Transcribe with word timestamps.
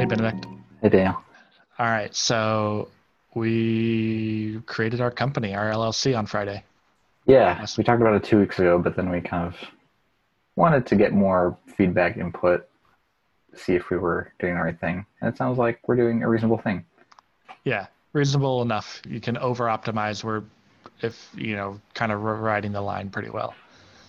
Hey, 0.00 0.06
Benedict. 0.06 0.46
Hey, 0.80 0.88
Daniel. 0.88 1.22
All 1.78 1.84
right. 1.84 2.14
So 2.16 2.88
we 3.34 4.58
created 4.64 5.02
our 5.02 5.10
company, 5.10 5.54
our 5.54 5.70
LLC, 5.70 6.16
on 6.16 6.24
Friday. 6.24 6.64
Yeah, 7.26 7.66
we 7.76 7.84
talked 7.84 8.00
about 8.00 8.14
it 8.14 8.24
two 8.24 8.38
weeks 8.38 8.58
ago, 8.58 8.78
but 8.78 8.96
then 8.96 9.10
we 9.10 9.20
kind 9.20 9.46
of 9.46 9.56
wanted 10.56 10.86
to 10.86 10.96
get 10.96 11.12
more 11.12 11.54
feedback 11.76 12.16
input, 12.16 12.66
see 13.54 13.74
if 13.74 13.90
we 13.90 13.98
were 13.98 14.32
doing 14.38 14.54
the 14.54 14.62
right 14.62 14.80
thing. 14.80 15.04
And 15.20 15.28
it 15.28 15.36
sounds 15.36 15.58
like 15.58 15.86
we're 15.86 15.96
doing 15.96 16.22
a 16.22 16.28
reasonable 16.30 16.56
thing. 16.56 16.82
Yeah, 17.64 17.84
reasonable 18.14 18.62
enough. 18.62 19.02
You 19.06 19.20
can 19.20 19.36
over 19.36 19.66
optimize. 19.66 20.24
We're, 20.24 20.44
if, 21.02 21.28
you 21.36 21.56
know, 21.56 21.78
kind 21.92 22.10
of 22.10 22.22
riding 22.22 22.72
the 22.72 22.80
line 22.80 23.10
pretty 23.10 23.28
well. 23.28 23.54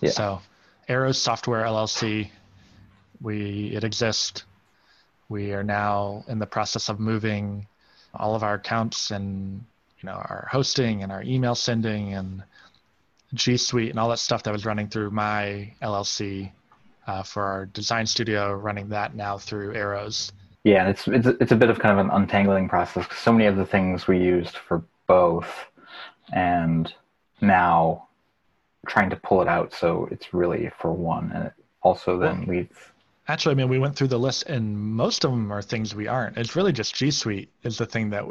Yeah. 0.00 0.12
So 0.12 0.40
Arrows 0.88 1.18
Software 1.18 1.66
LLC, 1.66 2.30
we, 3.20 3.72
it 3.76 3.84
exists. 3.84 4.44
We 5.32 5.54
are 5.54 5.64
now 5.64 6.26
in 6.28 6.38
the 6.38 6.46
process 6.46 6.90
of 6.90 7.00
moving 7.00 7.66
all 8.14 8.34
of 8.34 8.42
our 8.42 8.56
accounts 8.56 9.10
and, 9.10 9.64
you 9.98 10.06
know, 10.06 10.12
our 10.12 10.46
hosting 10.52 11.02
and 11.02 11.10
our 11.10 11.22
email 11.22 11.54
sending 11.54 12.12
and 12.12 12.44
G 13.32 13.56
Suite 13.56 13.88
and 13.88 13.98
all 13.98 14.10
that 14.10 14.18
stuff 14.18 14.42
that 14.42 14.52
was 14.52 14.66
running 14.66 14.88
through 14.88 15.10
my 15.10 15.72
LLC 15.80 16.52
uh, 17.06 17.22
for 17.22 17.44
our 17.44 17.64
design 17.64 18.04
studio, 18.04 18.52
running 18.52 18.90
that 18.90 19.16
now 19.16 19.38
through 19.38 19.74
Arrows. 19.74 20.32
Yeah, 20.64 20.90
it's 20.90 21.08
it's 21.08 21.26
it's 21.26 21.52
a 21.52 21.56
bit 21.56 21.70
of 21.70 21.78
kind 21.78 21.98
of 21.98 22.04
an 22.04 22.12
untangling 22.12 22.68
process. 22.68 23.06
so 23.16 23.32
many 23.32 23.46
of 23.46 23.56
the 23.56 23.64
things 23.64 24.06
we 24.06 24.18
used 24.18 24.58
for 24.58 24.84
both, 25.06 25.50
and 26.34 26.92
now 27.40 28.06
trying 28.86 29.08
to 29.08 29.16
pull 29.16 29.40
it 29.40 29.48
out 29.48 29.72
so 29.72 30.06
it's 30.10 30.34
really 30.34 30.70
for 30.78 30.92
one, 30.92 31.32
and 31.34 31.46
it 31.46 31.54
also 31.80 32.18
then 32.18 32.44
leads. 32.44 32.76
Actually, 33.32 33.52
I 33.52 33.54
mean, 33.54 33.70
we 33.70 33.78
went 33.78 33.96
through 33.96 34.08
the 34.08 34.18
list, 34.18 34.42
and 34.42 34.78
most 34.78 35.24
of 35.24 35.30
them 35.30 35.50
are 35.50 35.62
things 35.62 35.94
we 35.94 36.06
aren't. 36.06 36.36
It's 36.36 36.54
really 36.54 36.70
just 36.70 36.94
G 36.94 37.10
Suite 37.10 37.50
is 37.62 37.78
the 37.78 37.86
thing 37.86 38.10
that 38.10 38.26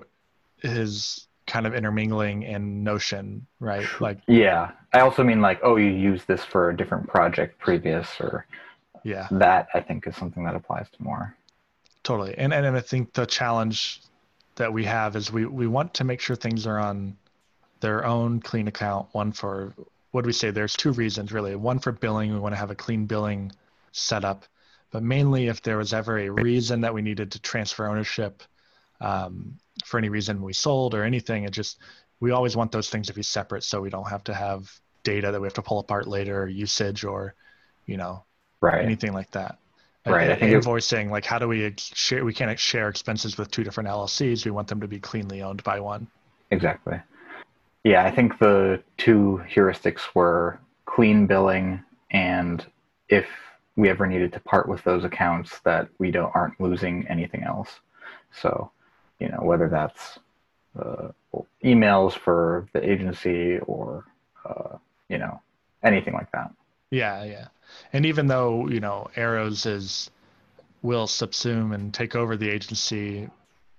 is 0.62 1.28
kind 1.48 1.66
of 1.66 1.74
intermingling 1.74 2.44
in 2.44 2.84
Notion, 2.84 3.48
right? 3.60 3.88
Like, 4.00 4.20
Yeah, 4.28 4.72
I 4.94 5.00
also 5.00 5.24
mean 5.24 5.42
like, 5.42 5.60
oh, 5.64 5.78
you 5.78 5.90
used 5.90 6.28
this 6.28 6.46
for 6.46 6.70
a 6.70 6.78
different 6.78 7.08
project 7.08 7.58
previous, 7.58 8.22
or 8.22 8.46
yeah, 9.04 9.28
that 9.32 9.70
I 9.74 9.80
think 9.82 10.06
is 10.06 10.16
something 10.16 10.44
that 10.44 10.56
applies 10.56 10.88
to 10.92 11.04
more. 11.04 11.36
totally. 12.04 12.36
And 12.38 12.54
and 12.54 12.78
I 12.78 12.80
think 12.82 13.14
the 13.14 13.26
challenge 13.26 14.02
that 14.58 14.72
we 14.72 14.86
have 14.86 15.16
is 15.16 15.32
we 15.32 15.48
we 15.48 15.66
want 15.66 15.96
to 15.96 16.04
make 16.04 16.22
sure 16.22 16.36
things 16.36 16.68
are 16.68 16.78
on 16.78 17.18
their 17.80 18.06
own 18.06 18.40
clean 18.40 18.68
account. 18.68 19.08
One 19.14 19.32
for 19.32 19.74
what 20.12 20.22
do 20.22 20.28
we 20.28 20.34
say? 20.34 20.52
There's 20.52 20.76
two 20.76 20.92
reasons 20.92 21.32
really. 21.32 21.56
One 21.56 21.80
for 21.80 21.92
billing, 21.92 22.32
we 22.32 22.40
want 22.40 22.54
to 22.54 22.60
have 22.60 22.70
a 22.70 22.76
clean 22.76 23.08
billing 23.08 23.52
setup, 23.94 24.46
but 24.92 25.04
mainly 25.04 25.48
if 25.48 25.62
there 25.62 25.78
was 25.78 25.94
ever 25.94 26.20
a 26.20 26.30
reason 26.30 26.82
that 26.82 26.94
we 26.94 27.02
needed 27.02 27.32
to 27.32 27.42
transfer 27.42 27.88
ownership 27.88 28.44
um, 29.00 29.58
for 29.86 29.98
any 29.98 30.10
reason 30.10 30.42
we 30.42 30.54
sold 30.54 30.94
or 30.94 31.04
anything, 31.04 31.44
it 31.46 31.52
just 31.52 31.80
we 32.20 32.32
always 32.32 32.56
want 32.56 32.72
those 32.72 32.90
things 32.90 33.08
to 33.08 33.14
be 33.14 33.24
separate 33.24 33.64
so 33.64 33.82
we 33.82 33.90
don't 33.90 34.08
have 34.08 34.24
to 34.26 34.34
have 34.34 34.72
data 35.04 35.32
that 35.32 35.42
we 35.42 35.48
have 35.48 35.54
to 35.56 35.62
pull 35.62 35.80
apart 35.80 36.08
later, 36.08 36.44
or 36.44 36.48
usage, 36.48 37.04
or 37.04 37.34
you 37.86 37.98
know 37.98 38.24
Right. 38.62 38.86
anything 38.86 39.14
like 39.14 39.32
that. 39.32 39.58
Right, 40.06 40.30
Uh, 40.30 40.34
I 40.34 40.36
think 40.36 40.52
invoicing, 40.64 41.10
like 41.10 41.26
how 41.26 41.40
do 41.40 41.48
we 41.48 41.74
share? 41.78 42.24
We 42.24 42.34
can't 42.34 42.60
share 42.60 42.90
expenses 42.90 43.38
with 43.38 43.50
two 43.50 43.64
different 43.64 43.90
LLCs. 43.90 44.46
We 44.46 44.52
want 44.52 44.68
them 44.68 44.82
to 44.82 44.88
be 44.88 45.00
cleanly 45.00 45.42
owned 45.42 45.64
by 45.64 45.80
one. 45.80 46.08
Exactly. 46.52 47.00
Yeah, 47.84 48.04
I 48.06 48.12
think 48.12 48.38
the 48.38 48.84
two 48.98 49.42
heuristics 49.50 50.02
were 50.14 50.60
clean 50.86 51.26
billing 51.26 51.84
and 52.12 52.66
if 53.10 53.26
we 53.76 53.90
ever 53.90 54.06
needed 54.06 54.34
to 54.34 54.40
part 54.40 54.68
with 54.68 54.84
those 54.84 55.04
accounts 55.04 55.60
that 55.62 55.88
we 55.98 56.12
don't 56.12 56.36
aren't 56.36 56.60
losing 56.60 57.08
anything 57.08 57.44
else. 57.44 57.80
So, 58.32 58.72
you 59.20 59.30
know, 59.30 59.40
whether 59.42 59.70
that's 59.70 60.20
uh, 60.80 61.10
emails 61.64 62.14
for 62.14 62.68
the 62.74 62.90
agency 62.90 63.60
or 63.60 64.06
uh, 64.46 64.78
you 65.10 65.18
know 65.18 65.42
anything 65.84 66.14
like 66.14 66.32
that. 66.32 66.52
Yeah, 66.90 67.24
yeah. 67.24 67.48
And 67.94 68.06
even 68.06 68.28
though 68.28 68.68
you 68.68 68.80
know 68.80 69.10
Arrows 69.16 69.66
is 69.66 70.10
will 70.82 71.08
subsume 71.08 71.74
and 71.74 71.94
take 71.94 72.16
over 72.16 72.36
the 72.36 72.50
agency, 72.50 73.30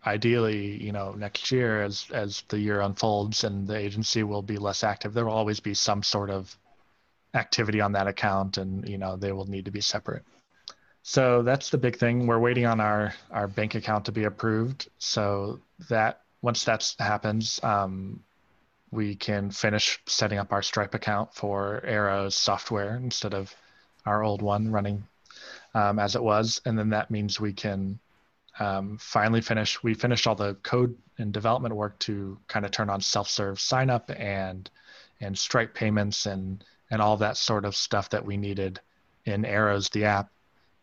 ideally, 0.07 0.83
you 0.83 0.93
know, 0.93 1.13
next 1.13 1.51
year 1.51 1.83
as 1.83 2.07
as 2.13 2.45
the 2.49 2.59
year 2.59 2.81
unfolds 2.81 3.45
and 3.45 3.67
the 3.67 3.77
agency 3.77 4.23
will 4.23 4.43
be 4.43 4.57
less 4.57 4.85
active, 4.85 5.15
there 5.15 5.25
will 5.25 5.33
always 5.33 5.61
be 5.61 5.75
some 5.75 6.03
sort 6.03 6.31
of 6.31 6.57
activity 7.35 7.81
on 7.81 7.93
that 7.93 8.07
account, 8.07 8.59
and 8.59 8.89
you 8.89 8.99
know 8.99 9.17
they 9.17 9.33
will 9.33 9.47
need 9.47 9.65
to 9.65 9.71
be 9.71 9.81
separate. 9.81 10.25
So 11.03 11.43
that's 11.43 11.71
the 11.71 11.79
big 11.79 11.97
thing. 11.97 12.27
We're 12.27 12.39
waiting 12.39 12.67
on 12.67 12.81
our 12.81 13.15
our 13.31 13.49
bank 13.49 13.75
account 13.75 14.05
to 14.07 14.13
be 14.13 14.25
approved. 14.25 14.89
So 14.99 15.61
that 15.89 16.21
once 16.43 16.65
that 16.65 16.95
happens, 16.99 17.61
um, 17.63 18.21
we 18.91 19.15
can 19.15 19.51
finish 19.51 20.01
setting 20.07 20.39
up 20.39 20.53
our 20.53 20.63
Stripe 20.63 20.95
account 20.95 21.35
for 21.35 21.83
Arrows 21.85 22.35
software 22.35 22.97
instead 22.97 23.35
of 23.35 23.55
our 24.07 24.23
old 24.23 24.43
one 24.43 24.71
running 24.71 25.05
um, 25.75 25.99
as 25.99 26.15
it 26.17 26.23
was, 26.23 26.61
and 26.65 26.79
then 26.79 26.91
that 26.91 27.11
means 27.11 27.41
we 27.41 27.53
can 27.53 27.99
um, 28.59 28.99
finally 28.99 29.41
finish. 29.41 29.83
We 29.83 29.95
finished 29.95 30.27
all 30.27 30.35
the 30.35 30.55
code 30.63 30.97
and 31.19 31.33
development 31.33 31.75
work 31.75 31.99
to 32.01 32.39
kind 32.49 32.65
of 32.65 32.71
turn 32.71 32.91
on 32.91 33.01
self-serve 33.01 33.61
sign 33.61 33.91
up 33.91 34.11
and 34.11 34.69
and 35.21 35.39
Stripe 35.39 35.73
payments 35.73 36.27
and 36.27 36.65
and 36.93 37.03
all 37.03 37.17
that 37.17 37.37
sort 37.37 37.65
of 37.65 37.75
stuff 37.75 38.11
that 38.11 38.25
we 38.25 38.37
needed 38.37 38.79
in 39.25 39.45
Arrows 39.45 39.89
the 39.89 40.05
app, 40.05 40.31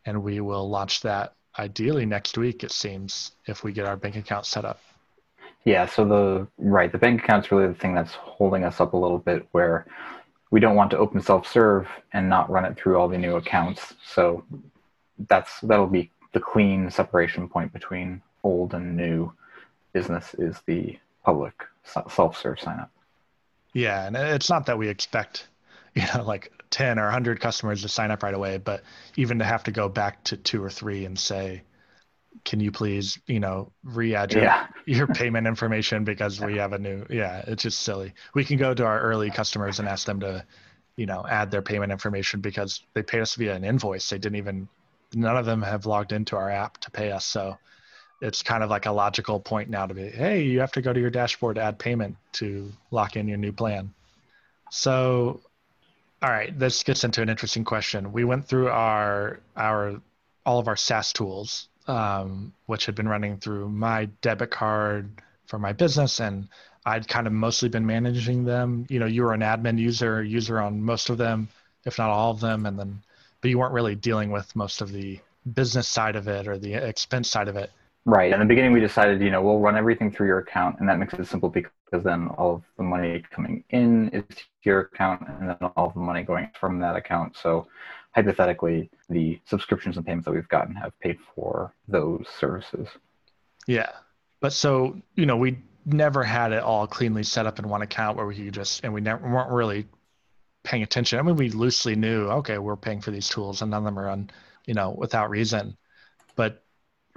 and 0.04 0.22
we 0.22 0.40
will 0.40 0.68
launch 0.68 1.00
that 1.00 1.32
ideally 1.58 2.04
next 2.04 2.36
week. 2.36 2.64
It 2.64 2.72
seems 2.72 3.32
if 3.46 3.64
we 3.64 3.72
get 3.72 3.86
our 3.86 3.96
bank 3.96 4.16
account 4.16 4.44
set 4.44 4.64
up. 4.66 4.80
Yeah, 5.64 5.86
so 5.86 6.04
the 6.04 6.46
right, 6.58 6.90
the 6.90 6.98
bank 6.98 7.22
account's 7.22 7.52
really 7.52 7.68
the 7.68 7.74
thing 7.74 7.94
that's 7.94 8.12
holding 8.12 8.64
us 8.64 8.80
up 8.80 8.92
a 8.92 8.96
little 8.96 9.18
bit 9.18 9.46
where 9.52 9.86
we 10.50 10.58
don't 10.58 10.74
want 10.74 10.90
to 10.90 10.98
open 10.98 11.20
self-serve 11.22 11.86
and 12.12 12.28
not 12.28 12.50
run 12.50 12.64
it 12.64 12.76
through 12.76 12.98
all 12.98 13.08
the 13.08 13.18
new 13.18 13.36
accounts. 13.36 13.94
So 14.04 14.42
that's 15.28 15.60
that'll 15.60 15.86
be 15.86 16.10
the 16.32 16.40
clean 16.40 16.90
separation 16.90 17.48
point 17.48 17.72
between 17.72 18.20
old 18.42 18.74
and 18.74 18.96
new 18.96 19.32
business 19.92 20.34
is 20.38 20.60
the 20.66 20.98
public 21.24 21.54
self-serve 21.84 22.58
sign 22.58 22.80
up. 22.80 22.90
Yeah, 23.74 24.06
and 24.06 24.16
it's 24.16 24.50
not 24.50 24.66
that 24.66 24.78
we 24.78 24.88
expect, 24.88 25.46
you 26.00 26.06
know, 26.14 26.24
like 26.24 26.52
10 26.70 26.98
or 26.98 27.04
100 27.04 27.40
customers 27.40 27.82
to 27.82 27.88
sign 27.88 28.10
up 28.10 28.22
right 28.22 28.34
away, 28.34 28.58
but 28.58 28.82
even 29.16 29.38
to 29.38 29.44
have 29.44 29.64
to 29.64 29.72
go 29.72 29.88
back 29.88 30.24
to 30.24 30.36
two 30.36 30.62
or 30.62 30.70
three 30.70 31.04
and 31.04 31.18
say, 31.18 31.62
can 32.44 32.60
you 32.60 32.70
please, 32.70 33.18
you 33.26 33.40
know, 33.40 33.72
re-add 33.82 34.32
your, 34.32 34.42
Yeah. 34.42 34.66
your 34.86 35.06
payment 35.06 35.46
information 35.46 36.04
because 36.04 36.40
we 36.40 36.56
have 36.56 36.72
a 36.72 36.78
new, 36.78 37.04
yeah, 37.10 37.42
it's 37.46 37.62
just 37.62 37.80
silly. 37.82 38.14
We 38.34 38.44
can 38.44 38.56
go 38.56 38.72
to 38.72 38.84
our 38.84 39.00
early 39.00 39.30
customers 39.30 39.78
and 39.78 39.88
ask 39.88 40.06
them 40.06 40.20
to, 40.20 40.44
you 40.96 41.06
know, 41.06 41.24
add 41.28 41.50
their 41.50 41.62
payment 41.62 41.92
information 41.92 42.40
because 42.40 42.82
they 42.94 43.02
paid 43.02 43.20
us 43.20 43.34
via 43.34 43.54
an 43.54 43.64
invoice. 43.64 44.08
They 44.08 44.18
didn't 44.18 44.36
even, 44.36 44.68
none 45.14 45.36
of 45.36 45.46
them 45.46 45.62
have 45.62 45.86
logged 45.86 46.12
into 46.12 46.36
our 46.36 46.50
app 46.50 46.78
to 46.78 46.90
pay 46.90 47.10
us. 47.10 47.24
So 47.26 47.58
it's 48.20 48.42
kind 48.42 48.62
of 48.62 48.70
like 48.70 48.86
a 48.86 48.92
logical 48.92 49.40
point 49.40 49.70
now 49.70 49.86
to 49.86 49.94
be, 49.94 50.08
hey, 50.08 50.42
you 50.42 50.60
have 50.60 50.72
to 50.72 50.82
go 50.82 50.92
to 50.92 51.00
your 51.00 51.10
dashboard 51.10 51.56
to 51.56 51.62
add 51.62 51.78
payment 51.78 52.16
to 52.32 52.72
lock 52.90 53.16
in 53.16 53.28
your 53.28 53.38
new 53.38 53.52
plan. 53.52 53.92
So, 54.70 55.40
all 56.22 56.30
right, 56.30 56.56
this 56.58 56.82
gets 56.82 57.04
into 57.04 57.22
an 57.22 57.28
interesting 57.28 57.64
question. 57.64 58.12
We 58.12 58.24
went 58.24 58.46
through 58.46 58.68
our 58.68 59.40
our 59.56 60.00
all 60.44 60.58
of 60.58 60.68
our 60.68 60.76
SaaS 60.76 61.12
tools, 61.12 61.68
um, 61.86 62.52
which 62.66 62.86
had 62.86 62.94
been 62.94 63.08
running 63.08 63.38
through 63.38 63.68
my 63.68 64.06
debit 64.20 64.50
card 64.50 65.22
for 65.46 65.58
my 65.58 65.72
business, 65.72 66.20
and 66.20 66.48
I'd 66.84 67.08
kind 67.08 67.26
of 67.26 67.32
mostly 67.32 67.68
been 67.68 67.86
managing 67.86 68.44
them. 68.44 68.86
You 68.88 68.98
know, 69.00 69.06
you 69.06 69.22
were 69.22 69.32
an 69.32 69.40
admin 69.40 69.78
user, 69.78 70.22
user 70.22 70.60
on 70.60 70.82
most 70.82 71.10
of 71.10 71.18
them, 71.18 71.48
if 71.84 71.98
not 71.98 72.10
all 72.10 72.30
of 72.30 72.40
them, 72.40 72.66
and 72.66 72.78
then, 72.78 73.02
but 73.40 73.50
you 73.50 73.58
weren't 73.58 73.74
really 73.74 73.94
dealing 73.94 74.30
with 74.30 74.54
most 74.54 74.80
of 74.80 74.92
the 74.92 75.18
business 75.54 75.88
side 75.88 76.16
of 76.16 76.28
it 76.28 76.46
or 76.46 76.58
the 76.58 76.74
expense 76.74 77.30
side 77.30 77.48
of 77.48 77.56
it. 77.56 77.70
Right. 78.06 78.32
In 78.32 78.40
the 78.40 78.46
beginning, 78.46 78.72
we 78.72 78.80
decided, 78.80 79.20
you 79.20 79.30
know, 79.30 79.42
we'll 79.42 79.58
run 79.58 79.76
everything 79.76 80.10
through 80.10 80.26
your 80.26 80.38
account, 80.38 80.80
and 80.80 80.88
that 80.88 80.98
makes 80.98 81.12
it 81.14 81.26
simple 81.26 81.50
because 81.50 82.02
then 82.02 82.28
all 82.28 82.54
of 82.54 82.62
the 82.76 82.82
money 82.82 83.22
coming 83.30 83.62
in 83.70 84.08
is 84.08 84.24
to 84.28 84.44
your 84.62 84.80
account, 84.80 85.22
and 85.28 85.50
then 85.50 85.56
all 85.76 85.88
of 85.88 85.94
the 85.94 86.00
money 86.00 86.22
going 86.22 86.50
from 86.58 86.78
that 86.80 86.96
account. 86.96 87.36
So, 87.36 87.66
hypothetically, 88.12 88.90
the 89.10 89.38
subscriptions 89.44 89.96
and 89.96 90.06
payments 90.06 90.24
that 90.24 90.32
we've 90.32 90.48
gotten 90.48 90.74
have 90.76 90.98
paid 91.00 91.18
for 91.34 91.74
those 91.88 92.26
services. 92.38 92.88
Yeah. 93.66 93.90
But 94.40 94.54
so, 94.54 95.00
you 95.14 95.26
know, 95.26 95.36
we 95.36 95.58
never 95.84 96.22
had 96.22 96.52
it 96.52 96.62
all 96.62 96.86
cleanly 96.86 97.22
set 97.22 97.46
up 97.46 97.58
in 97.58 97.68
one 97.68 97.82
account 97.82 98.16
where 98.16 98.26
we 98.26 98.34
could 98.34 98.54
just, 98.54 98.82
and 98.82 98.92
we 98.94 99.00
never 99.00 99.28
weren't 99.30 99.50
really 99.50 99.86
paying 100.62 100.82
attention. 100.82 101.18
I 101.18 101.22
mean, 101.22 101.36
we 101.36 101.50
loosely 101.50 101.94
knew, 101.94 102.28
okay, 102.28 102.58
we're 102.58 102.76
paying 102.76 103.00
for 103.00 103.10
these 103.10 103.28
tools 103.28 103.62
and 103.62 103.70
none 103.70 103.78
of 103.78 103.84
them 103.84 103.98
are 103.98 104.08
on, 104.08 104.30
you 104.66 104.74
know, 104.74 104.90
without 104.90 105.30
reason. 105.30 105.76
But 106.36 106.62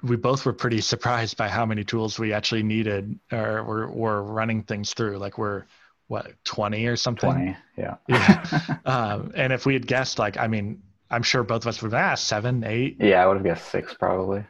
we 0.02 0.16
both 0.16 0.46
were 0.46 0.54
pretty 0.54 0.82
surprised 0.82 1.38
by 1.38 1.48
how 1.48 1.66
many 1.66 1.84
tools 1.84 2.20
we 2.20 2.34
actually 2.34 2.64
needed 2.64 3.20
or 3.32 3.64
were, 3.64 3.92
were 3.92 4.24
running 4.24 4.64
things 4.64 4.94
through. 4.94 5.18
Like 5.18 5.38
we're, 5.38 5.64
what, 6.08 6.32
20 6.44 6.86
or 6.88 6.96
something? 6.96 7.32
20, 7.32 7.58
yeah. 7.78 7.96
Yeah. 8.08 8.78
um, 8.86 9.32
and 9.36 9.54
if 9.54 9.66
we 9.66 9.74
had 9.74 9.88
guessed, 9.88 10.20
like, 10.20 10.38
I 10.38 10.48
mean, 10.48 10.82
I'm 11.10 11.24
sure 11.24 11.44
both 11.44 11.64
of 11.64 11.68
us 11.68 11.82
would 11.82 11.92
have 11.94 12.02
asked 12.02 12.26
seven, 12.26 12.64
eight. 12.64 12.98
yeah, 13.00 13.24
I 13.24 13.28
would 13.28 13.38
have 13.38 13.46
guessed 13.46 13.70
six 13.70 13.94
probably. 13.94 14.44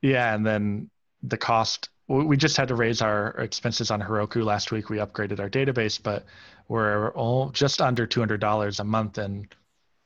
Yeah, 0.00 0.34
and 0.34 0.46
then 0.46 0.90
the 1.22 1.36
cost. 1.36 1.90
We 2.08 2.38
just 2.38 2.56
had 2.56 2.68
to 2.68 2.74
raise 2.74 3.02
our 3.02 3.32
expenses 3.32 3.90
on 3.90 4.00
Heroku 4.00 4.42
last 4.42 4.72
week. 4.72 4.88
We 4.88 4.96
upgraded 4.96 5.40
our 5.40 5.50
database, 5.50 6.02
but 6.02 6.24
we're 6.66 7.10
all 7.10 7.50
just 7.50 7.82
under 7.82 8.06
two 8.06 8.20
hundred 8.20 8.40
dollars 8.40 8.80
a 8.80 8.84
month 8.84 9.18
in 9.18 9.46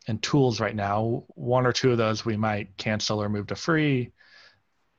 in 0.08 0.18
tools 0.18 0.58
right 0.58 0.74
now. 0.74 1.22
One 1.28 1.64
or 1.64 1.72
two 1.72 1.92
of 1.92 1.98
those 1.98 2.24
we 2.24 2.36
might 2.36 2.76
cancel 2.76 3.22
or 3.22 3.28
move 3.28 3.46
to 3.48 3.54
free, 3.54 4.10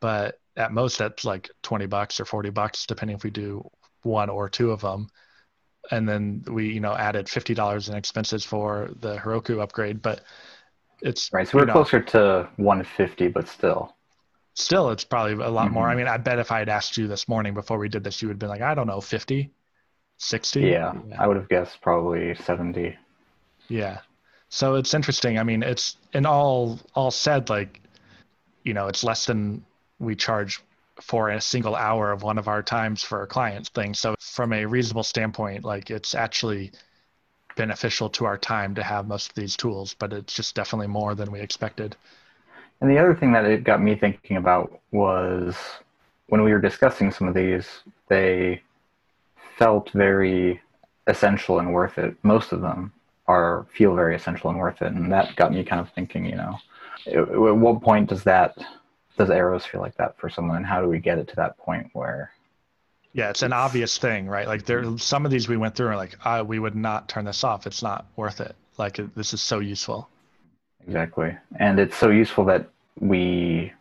but 0.04 0.38
at 0.58 0.74
most 0.74 0.98
that's 0.98 1.24
like 1.24 1.50
twenty 1.62 1.86
bucks 1.86 2.20
or 2.20 2.26
forty 2.26 2.50
bucks, 2.50 2.86
depending 2.86 3.16
if 3.16 3.24
we 3.24 3.32
do 3.32 3.66
one 4.02 4.30
or 4.30 4.50
two 4.50 4.72
of 4.72 4.82
them. 4.82 5.08
And 5.92 6.08
then 6.08 6.44
we, 6.46 6.74
you 6.74 6.82
know, 6.82 6.94
added 6.94 7.30
fifty 7.30 7.54
dollars 7.54 7.88
in 7.88 7.96
expenses 7.96 8.44
for 8.44 8.90
the 9.00 9.16
Heroku 9.16 9.62
upgrade, 9.62 10.02
but 10.02 10.20
it's 11.02 11.32
right. 11.32 11.48
So 11.48 11.58
we're 11.58 11.66
know, 11.66 11.72
closer 11.72 12.02
to 12.02 12.50
one 12.58 12.84
fifty, 12.84 13.30
but 13.30 13.48
still 13.48 13.96
still 14.56 14.90
it's 14.90 15.06
probably 15.06 15.34
a 15.44 15.50
lot 15.50 15.66
mm-hmm. 15.66 15.74
more 15.74 15.90
i 15.90 15.96
mean 15.96 16.08
i 16.08 16.16
bet 16.16 16.38
if 16.38 16.52
i 16.52 16.60
had 16.60 16.70
asked 16.70 16.96
you 16.96 17.08
this 17.08 17.28
morning 17.28 17.56
before 17.56 17.80
we 17.80 17.90
did 17.90 18.04
this 18.04 18.22
you 18.22 18.28
would 18.28 18.34
have 18.34 18.40
been 18.40 18.50
like 18.50 18.62
i 18.62 18.76
don't 18.76 18.86
know 18.86 19.02
50 19.02 19.50
60 20.20 20.62
yeah, 20.62 20.94
i 21.18 21.26
would 21.26 21.38
have 21.38 21.50
guessed 21.50 21.82
probably 21.82 22.36
70 22.36 22.96
yeah 23.68 24.02
so 24.50 24.76
it's 24.76 24.94
interesting 24.94 25.40
i 25.40 25.44
mean 25.44 25.64
it's 25.64 25.98
in 26.14 26.28
all 26.28 26.80
all 26.94 27.10
said 27.10 27.50
like 27.50 27.82
you 28.64 28.76
know 28.76 28.86
it's 28.90 29.04
less 29.04 29.26
than 29.26 29.66
we 30.04 30.16
charge 30.16 30.62
for 31.02 31.30
a 31.30 31.42
single 31.42 31.76
hour 31.76 32.12
of 32.12 32.22
one 32.22 32.38
of 32.38 32.48
our 32.48 32.62
times 32.62 33.04
for 33.04 33.20
our 33.20 33.28
clients 33.28 33.70
thing 33.70 33.94
so 33.94 34.16
from 34.20 34.54
a 34.54 34.66
reasonable 34.66 35.04
standpoint 35.04 35.64
like 35.64 35.90
it's 35.90 36.14
actually 36.14 36.72
beneficial 37.56 38.10
to 38.10 38.26
our 38.26 38.38
time 38.38 38.76
to 38.76 38.84
have 38.84 39.08
most 39.08 39.30
of 39.30 39.36
these 39.36 39.58
tools 39.58 39.96
but 39.98 40.14
it's 40.14 40.36
just 40.36 40.56
definitely 40.56 40.88
more 40.88 41.16
than 41.16 41.32
we 41.32 41.40
expected 41.40 41.96
and 42.84 42.92
the 42.92 43.00
other 43.00 43.16
thing 43.16 43.32
that 43.32 43.46
it 43.46 43.64
got 43.64 43.82
me 43.82 43.96
thinking 43.96 44.36
about 44.36 44.82
was 44.92 45.56
when 46.28 46.44
we 46.44 46.52
were 46.52 46.60
discussing 46.60 47.12
some 47.12 47.28
of 47.28 47.34
these, 47.34 47.66
they 48.10 48.62
felt 49.58 49.90
very 49.92 50.62
essential 51.08 51.60
and 51.60 51.74
worth 51.74 51.98
it. 51.98 52.16
Most 52.24 52.52
of 52.52 52.60
them 52.60 52.92
are 53.28 53.66
feel 53.74 53.96
very 53.96 54.16
essential 54.16 54.50
and 54.50 54.60
worth 54.60 54.82
it, 54.82 54.92
and 54.92 55.12
that 55.12 55.36
got 55.38 55.54
me 55.54 55.64
kind 55.64 55.80
of 55.80 55.92
thinking. 55.92 56.26
You 56.26 56.36
know, 56.36 56.58
at 57.08 57.38
what 57.38 57.82
point 57.82 58.10
does 58.10 58.24
that 58.24 58.58
does 59.18 59.30
arrows 59.30 59.66
feel 59.66 59.82
like 59.82 59.96
that 59.96 60.18
for 60.18 60.30
someone, 60.30 60.58
and 60.58 60.66
how 60.66 60.82
do 60.82 60.88
we 60.88 61.00
get 61.00 61.18
it 61.18 61.28
to 61.30 61.36
that 61.38 61.58
point 61.58 61.90
where? 61.94 62.32
Yeah, 63.14 63.30
it's 63.30 63.44
an 63.44 63.54
obvious 63.54 63.98
thing, 63.98 64.28
right? 64.28 64.48
Like 64.48 64.66
there, 64.66 64.98
some 64.98 65.26
of 65.26 65.32
these 65.32 65.48
we 65.48 65.58
went 65.58 65.76
through 65.76 65.88
are 65.88 65.96
like, 65.96 66.16
uh, 66.26 66.44
we 66.46 66.58
would 66.58 66.76
not 66.76 67.08
turn 67.08 67.26
this 67.26 67.44
off. 67.44 67.68
It's 67.68 67.84
not 67.84 68.08
worth 68.16 68.42
it. 68.42 68.56
Like 68.78 69.00
this 69.16 69.34
is 69.34 69.42
so 69.42 69.60
useful. 69.60 70.10
Exactly. 70.88 71.38
And 71.60 71.80
it's 71.80 71.96
so 71.96 72.10
useful 72.10 72.44
that 72.46 72.68
we, 73.00 73.72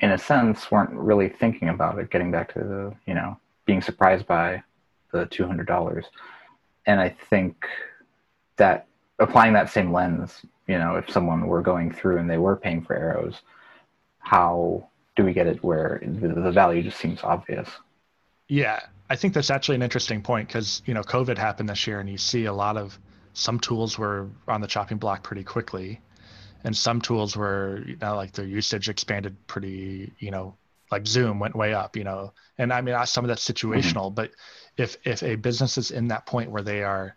in 0.00 0.12
a 0.12 0.18
sense, 0.18 0.70
weren't 0.70 0.90
really 0.92 1.28
thinking 1.28 1.68
about 1.68 1.98
it, 1.98 2.10
getting 2.10 2.30
back 2.30 2.52
to 2.54 2.60
the, 2.60 2.94
you 3.06 3.14
know, 3.14 3.38
being 3.66 3.82
surprised 3.82 4.26
by 4.26 4.62
the 5.12 5.26
$200. 5.26 6.04
And 6.86 7.00
I 7.00 7.10
think 7.28 7.66
that 8.56 8.86
applying 9.18 9.52
that 9.52 9.70
same 9.70 9.92
lens, 9.92 10.40
you 10.66 10.78
know, 10.78 10.96
if 10.96 11.10
someone 11.10 11.46
were 11.46 11.62
going 11.62 11.92
through 11.92 12.18
and 12.18 12.30
they 12.30 12.38
were 12.38 12.56
paying 12.56 12.82
for 12.82 12.96
arrows, 12.96 13.42
how 14.20 14.88
do 15.16 15.24
we 15.24 15.32
get 15.32 15.46
it 15.46 15.62
where 15.62 16.00
the, 16.04 16.28
the 16.28 16.52
value 16.52 16.82
just 16.82 16.98
seems 16.98 17.22
obvious? 17.22 17.68
Yeah, 18.48 18.80
I 19.08 19.16
think 19.16 19.34
that's 19.34 19.50
actually 19.50 19.76
an 19.76 19.82
interesting 19.82 20.22
point 20.22 20.48
because, 20.48 20.82
you 20.86 20.94
know, 20.94 21.02
COVID 21.02 21.36
happened 21.36 21.68
this 21.68 21.86
year 21.86 22.00
and 22.00 22.08
you 22.08 22.18
see 22.18 22.46
a 22.46 22.52
lot 22.52 22.76
of 22.76 22.98
some 23.32 23.60
tools 23.60 23.98
were 23.98 24.28
on 24.48 24.60
the 24.60 24.66
chopping 24.66 24.98
block 24.98 25.22
pretty 25.22 25.44
quickly 25.44 26.00
and 26.64 26.76
some 26.76 27.00
tools 27.00 27.36
were 27.36 27.82
you 27.86 27.96
know 27.96 28.16
like 28.16 28.32
their 28.32 28.46
usage 28.46 28.88
expanded 28.88 29.36
pretty 29.46 30.12
you 30.18 30.30
know 30.30 30.54
like 30.90 31.06
zoom 31.06 31.38
went 31.38 31.54
way 31.54 31.72
up 31.72 31.96
you 31.96 32.04
know 32.04 32.32
and 32.58 32.72
i 32.72 32.80
mean 32.80 32.94
some 33.06 33.24
of 33.24 33.28
that's 33.28 33.46
situational 33.46 34.06
mm-hmm. 34.06 34.14
but 34.14 34.30
if 34.76 34.96
if 35.04 35.22
a 35.22 35.36
business 35.36 35.78
is 35.78 35.90
in 35.90 36.08
that 36.08 36.26
point 36.26 36.50
where 36.50 36.62
they 36.62 36.82
are 36.82 37.16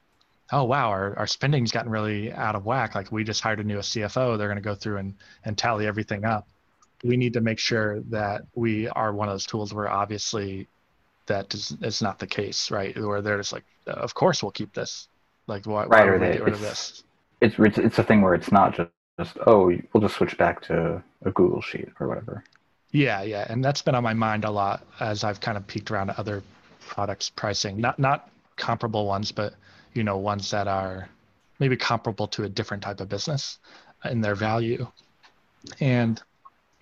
oh 0.51 0.63
wow 0.63 0.89
our, 0.89 1.17
our 1.17 1.27
spending's 1.27 1.71
gotten 1.71 1.91
really 1.91 2.31
out 2.31 2.55
of 2.55 2.65
whack 2.65 2.95
like 2.95 3.11
we 3.11 3.23
just 3.23 3.41
hired 3.41 3.59
a 3.59 3.63
new 3.63 3.77
cfo 3.79 4.37
they're 4.37 4.47
going 4.47 4.55
to 4.55 4.61
go 4.61 4.75
through 4.75 4.97
and 4.97 5.15
and 5.45 5.57
tally 5.57 5.87
everything 5.87 6.25
up 6.25 6.47
we 7.03 7.17
need 7.17 7.33
to 7.33 7.41
make 7.41 7.59
sure 7.59 8.01
that 8.09 8.43
we 8.55 8.87
are 8.89 9.13
one 9.13 9.27
of 9.27 9.33
those 9.33 9.45
tools 9.45 9.73
where 9.73 9.89
obviously 9.89 10.67
that 11.25 11.53
is, 11.53 11.75
is 11.81 12.01
not 12.01 12.19
the 12.19 12.27
case 12.27 12.71
right? 12.71 12.97
Where 12.97 13.21
they're 13.21 13.37
just 13.37 13.53
like 13.53 13.63
of 13.87 14.13
course 14.13 14.41
we'll 14.41 14.51
keep 14.51 14.73
this. 14.73 15.07
Like 15.47 15.65
why, 15.65 15.85
right, 15.85 16.05
why 16.05 16.11
we 16.11 16.17
they, 16.19 16.33
get 16.33 16.43
rid 16.43 16.53
of 16.53 16.61
this? 16.61 17.03
it's, 17.41 17.55
it's 17.59 17.77
it's 17.77 17.99
a 17.99 18.03
thing 18.03 18.21
where 18.21 18.33
it's 18.33 18.51
not 18.51 18.75
just 18.75 18.89
just 19.19 19.37
oh 19.45 19.71
we'll 19.93 20.01
just 20.01 20.15
switch 20.15 20.37
back 20.37 20.61
to 20.63 21.03
a 21.25 21.31
google 21.31 21.61
sheet 21.61 21.89
or 21.99 22.07
whatever. 22.07 22.43
Yeah 22.91 23.21
yeah 23.23 23.45
and 23.49 23.63
that's 23.63 23.81
been 23.81 23.95
on 23.95 24.03
my 24.03 24.13
mind 24.13 24.45
a 24.45 24.51
lot 24.51 24.85
as 24.99 25.23
i've 25.23 25.39
kind 25.39 25.57
of 25.57 25.65
peeked 25.67 25.89
around 25.91 26.11
at 26.11 26.19
other 26.19 26.43
products 26.79 27.29
pricing 27.29 27.79
not 27.79 27.97
not 27.97 28.29
comparable 28.55 29.07
ones 29.07 29.31
but 29.31 29.55
you 29.93 30.03
know 30.03 30.17
ones 30.17 30.51
that 30.51 30.67
are 30.67 31.09
maybe 31.59 31.77
comparable 31.77 32.27
to 32.27 32.43
a 32.43 32.49
different 32.49 32.83
type 32.83 32.99
of 32.99 33.09
business 33.09 33.59
in 34.05 34.21
their 34.21 34.35
value. 34.35 34.85
And 35.79 36.21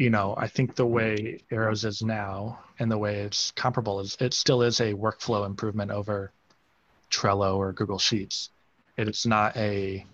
you 0.01 0.09
know 0.09 0.33
i 0.37 0.47
think 0.47 0.75
the 0.75 0.85
way 0.85 1.39
arrows 1.51 1.85
is 1.85 2.01
now 2.01 2.59
and 2.79 2.91
the 2.91 2.97
way 2.97 3.17
it's 3.19 3.51
comparable 3.51 3.99
is 3.99 4.17
it 4.19 4.33
still 4.33 4.63
is 4.63 4.79
a 4.79 4.93
workflow 4.93 5.45
improvement 5.45 5.91
over 5.91 6.31
trello 7.11 7.57
or 7.57 7.71
google 7.73 7.99
sheets. 7.99 8.49
It's 8.97 9.25
not 9.25 9.55
a 9.55 10.05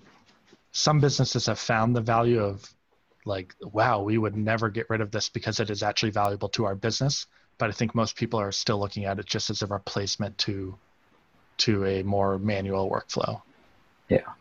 some 0.71 0.99
businesses 0.99 1.45
have 1.45 1.59
found 1.59 1.95
the 1.95 2.01
value 2.01 2.41
of 2.43 2.69
like 3.25 3.55
wow 3.61 4.01
we 4.01 4.17
would 4.17 4.35
never 4.35 4.69
get 4.69 4.89
rid 4.89 4.99
of 4.99 5.11
this 5.11 5.29
because 5.29 5.59
it 5.61 5.69
is 5.69 5.83
actually 5.83 6.11
valuable 6.11 6.49
to 6.49 6.65
our 6.65 6.75
business. 6.75 7.25
But 7.57 7.69
i 7.69 7.71
think 7.71 7.95
most 7.95 8.17
people 8.17 8.41
are 8.41 8.51
still 8.51 8.79
looking 8.79 9.05
at 9.05 9.19
it 9.19 9.25
just 9.25 9.49
as 9.49 9.61
a 9.61 9.67
replacement 9.67 10.37
to 10.39 10.77
to 11.59 11.85
a 11.85 12.03
more 12.03 12.37
manual 12.37 12.89
workflow. 12.89 13.41
Yeah 14.09 14.33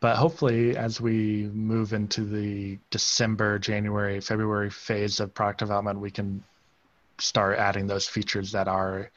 but 0.00 0.16
hopefully 0.16 0.76
as 0.76 1.00
we 1.00 1.50
move 1.52 1.92
into 1.92 2.24
the 2.24 2.78
december 2.90 3.58
january 3.58 4.20
february 4.20 4.70
phase 4.70 5.20
of 5.20 5.34
product 5.34 5.58
development 5.58 5.98
we 6.00 6.10
can 6.10 6.42
start 7.18 7.58
adding 7.58 7.86
those 7.86 8.06
features 8.06 8.52
that 8.52 8.68
are 8.68 9.10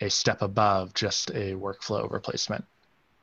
a 0.00 0.08
step 0.08 0.42
above 0.42 0.94
just 0.94 1.30
a 1.30 1.54
workflow 1.54 2.10
replacement 2.10 2.64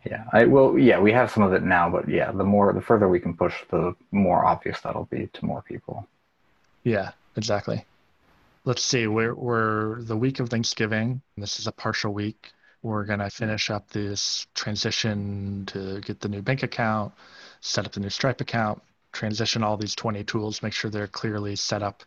yeah, 0.05 0.25
I 0.33 0.45
will. 0.45 0.77
Yeah, 0.77 0.99
we 0.99 1.11
have 1.13 1.31
some 1.31 1.43
of 1.43 1.53
it 1.53 1.63
now, 1.63 1.89
but 1.89 2.09
yeah, 2.09 2.31
the 2.31 2.43
more 2.43 2.73
the 2.73 2.81
further 2.81 3.07
we 3.07 3.19
can 3.19 3.35
push, 3.35 3.55
the 3.69 3.95
more 4.11 4.45
obvious 4.45 4.81
that'll 4.81 5.05
be 5.05 5.29
to 5.33 5.45
more 5.45 5.61
people. 5.61 6.07
Yeah, 6.83 7.11
exactly. 7.37 7.85
Let's 8.65 8.83
see. 8.83 9.07
We're 9.07 9.33
we're 9.33 10.01
the 10.01 10.17
week 10.17 10.39
of 10.39 10.49
Thanksgiving. 10.49 11.21
This 11.37 11.59
is 11.59 11.67
a 11.67 11.71
partial 11.71 12.13
week. 12.13 12.51
We're 12.83 13.05
gonna 13.05 13.29
finish 13.29 13.69
up 13.69 13.89
this 13.89 14.45
transition 14.53 15.65
to 15.67 16.01
get 16.01 16.19
the 16.19 16.29
new 16.29 16.41
bank 16.41 16.63
account, 16.63 17.13
set 17.61 17.85
up 17.85 17.93
the 17.93 18.01
new 18.01 18.09
Stripe 18.09 18.41
account, 18.41 18.81
transition 19.13 19.63
all 19.63 19.77
these 19.77 19.95
20 19.95 20.23
tools, 20.25 20.61
make 20.61 20.73
sure 20.73 20.91
they're 20.91 21.07
clearly 21.07 21.55
set 21.55 21.81
up 21.81 22.03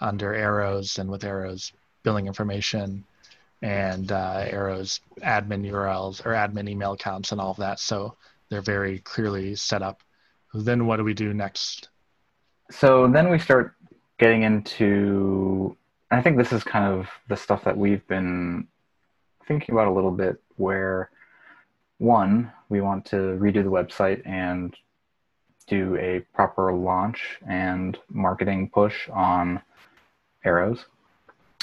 under 0.00 0.32
arrows 0.34 0.98
and 0.98 1.10
with 1.10 1.24
arrows 1.24 1.72
billing 2.02 2.28
information 2.28 3.04
and 3.62 4.12
uh, 4.12 4.44
Arrow's 4.48 5.00
admin 5.22 5.68
URLs 5.68 6.24
or 6.24 6.32
admin 6.32 6.68
email 6.68 6.92
accounts 6.92 7.32
and 7.32 7.40
all 7.40 7.50
of 7.50 7.56
that. 7.56 7.80
So 7.80 8.14
they're 8.48 8.62
very 8.62 9.00
clearly 9.00 9.56
set 9.56 9.82
up. 9.82 10.02
Then 10.54 10.86
what 10.86 10.98
do 10.98 11.04
we 11.04 11.14
do 11.14 11.34
next? 11.34 11.88
So 12.70 13.08
then 13.08 13.30
we 13.30 13.38
start 13.38 13.74
getting 14.18 14.42
into, 14.42 15.76
I 16.10 16.22
think 16.22 16.36
this 16.36 16.52
is 16.52 16.62
kind 16.62 16.86
of 16.86 17.08
the 17.28 17.36
stuff 17.36 17.64
that 17.64 17.76
we've 17.76 18.06
been 18.06 18.68
thinking 19.46 19.74
about 19.74 19.88
a 19.88 19.92
little 19.92 20.10
bit 20.10 20.40
where 20.56 21.10
one, 21.98 22.52
we 22.68 22.80
want 22.80 23.04
to 23.06 23.16
redo 23.16 23.62
the 23.62 23.70
website 23.70 24.26
and 24.26 24.74
do 25.66 25.96
a 25.96 26.20
proper 26.34 26.72
launch 26.72 27.38
and 27.48 27.98
marketing 28.08 28.70
push 28.72 29.08
on 29.08 29.60
arrows 30.44 30.86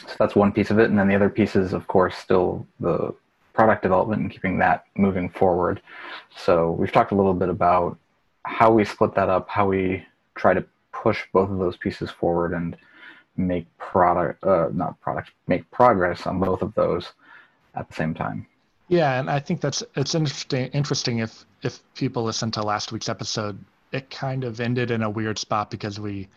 so 0.07 0.15
that's 0.19 0.35
one 0.35 0.51
piece 0.51 0.71
of 0.71 0.79
it. 0.79 0.89
And 0.89 0.99
then 0.99 1.07
the 1.07 1.15
other 1.15 1.29
piece 1.29 1.55
is, 1.55 1.73
of 1.73 1.87
course, 1.87 2.15
still 2.15 2.67
the 2.79 3.13
product 3.53 3.83
development 3.83 4.21
and 4.21 4.31
keeping 4.31 4.57
that 4.59 4.85
moving 4.95 5.29
forward. 5.29 5.81
So 6.35 6.71
we've 6.71 6.91
talked 6.91 7.11
a 7.11 7.15
little 7.15 7.33
bit 7.33 7.49
about 7.49 7.97
how 8.43 8.71
we 8.71 8.83
split 8.83 9.13
that 9.15 9.29
up, 9.29 9.47
how 9.47 9.67
we 9.67 10.05
try 10.35 10.53
to 10.53 10.65
push 10.91 11.23
both 11.31 11.49
of 11.49 11.59
those 11.59 11.77
pieces 11.77 12.09
forward 12.11 12.53
and 12.53 12.75
make 13.37 13.65
product, 13.77 14.43
uh, 14.43 14.69
not 14.73 14.99
product, 15.01 15.31
make 15.47 15.69
progress 15.71 16.27
on 16.27 16.39
both 16.39 16.61
of 16.61 16.73
those 16.75 17.13
at 17.75 17.87
the 17.87 17.93
same 17.93 18.13
time. 18.13 18.45
Yeah, 18.87 19.19
and 19.19 19.29
I 19.29 19.39
think 19.39 19.61
that's 19.61 19.83
it's 19.95 20.15
interesting. 20.15 20.67
Interesting 20.67 21.19
if 21.19 21.45
if 21.61 21.79
people 21.95 22.23
listen 22.23 22.51
to 22.51 22.63
last 22.63 22.91
week's 22.91 23.09
episode, 23.09 23.57
it 23.91 24.09
kind 24.09 24.43
of 24.43 24.59
ended 24.59 24.91
in 24.91 25.03
a 25.03 25.09
weird 25.09 25.39
spot 25.39 25.71
because 25.71 25.99
we 25.99 26.27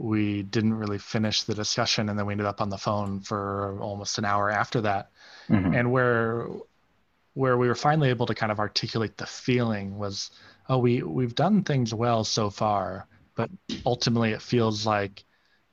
we 0.00 0.42
didn't 0.42 0.74
really 0.74 0.98
finish 0.98 1.42
the 1.42 1.54
discussion 1.54 2.08
and 2.08 2.18
then 2.18 2.24
we 2.24 2.32
ended 2.32 2.46
up 2.46 2.62
on 2.62 2.70
the 2.70 2.78
phone 2.78 3.20
for 3.20 3.78
almost 3.80 4.16
an 4.16 4.24
hour 4.24 4.50
after 4.50 4.80
that 4.80 5.10
mm-hmm. 5.48 5.74
and 5.74 5.92
where 5.92 6.48
where 7.34 7.58
we 7.58 7.68
were 7.68 7.74
finally 7.74 8.08
able 8.08 8.24
to 8.24 8.34
kind 8.34 8.50
of 8.50 8.58
articulate 8.58 9.16
the 9.18 9.26
feeling 9.26 9.98
was 9.98 10.30
oh 10.70 10.78
we 10.78 11.02
we've 11.02 11.34
done 11.34 11.62
things 11.62 11.92
well 11.92 12.24
so 12.24 12.48
far 12.48 13.06
but 13.34 13.50
ultimately 13.84 14.32
it 14.32 14.40
feels 14.40 14.86
like 14.86 15.22